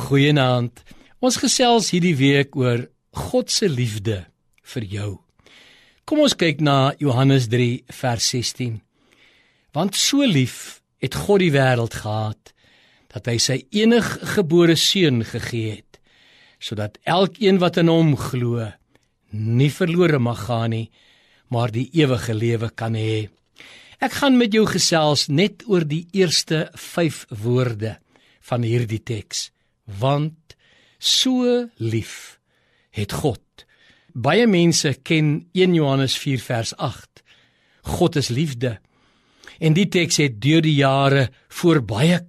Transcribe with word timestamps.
Goeienaand. 0.00 0.80
Ons 1.20 1.36
gesels 1.42 1.90
hierdie 1.92 2.16
week 2.16 2.56
oor 2.56 2.86
God 3.28 3.50
se 3.52 3.68
liefde 3.68 4.22
vir 4.72 4.86
jou. 4.94 5.10
Kom 6.08 6.22
ons 6.24 6.36
kyk 6.38 6.62
na 6.64 6.92
Johannes 7.02 7.50
3 7.52 7.82
vers 7.98 8.30
16. 8.32 8.78
Want 9.76 9.98
so 9.98 10.24
lief 10.24 10.80
het 11.04 11.18
God 11.26 11.44
die 11.44 11.52
wêreld 11.54 11.98
gehad 12.00 12.54
dat 13.12 13.28
hy 13.28 13.36
sy 13.42 13.58
eniggebore 13.76 14.78
seun 14.78 15.22
gegee 15.26 15.76
het 15.76 16.00
sodat 16.60 16.98
elkeen 17.08 17.60
wat 17.60 17.78
in 17.80 17.88
hom 17.88 18.16
glo 18.20 18.66
nie 19.32 19.70
verlore 19.72 20.20
mag 20.20 20.42
gaan 20.48 20.74
nie 20.74 20.90
maar 21.50 21.72
die 21.74 21.88
ewige 21.96 22.34
lewe 22.36 22.68
kan 22.70 22.94
hê. 22.94 23.30
Ek 24.00 24.20
gaan 24.20 24.36
met 24.40 24.54
jou 24.54 24.66
gesels 24.70 25.28
net 25.28 25.64
oor 25.68 25.84
die 25.84 26.06
eerste 26.16 26.68
5 26.78 27.24
woorde 27.42 27.96
van 28.50 28.66
hierdie 28.66 29.02
teks 29.02 29.48
want 29.98 30.56
so 30.98 31.68
lief 31.76 32.38
het 32.90 33.12
God. 33.12 33.40
Baie 34.12 34.46
mense 34.46 34.94
ken 35.02 35.48
1 35.52 35.74
Johannes 35.74 36.18
4 36.18 36.40
vers 36.40 36.76
8. 36.76 37.22
God 37.82 38.16
is 38.16 38.28
liefde. 38.28 38.78
En 39.58 39.74
die 39.76 39.88
teks 39.88 40.16
het 40.20 40.40
deur 40.42 40.62
die 40.64 40.74
jare 40.74 41.28
voor 41.48 41.82
baie 41.84 42.20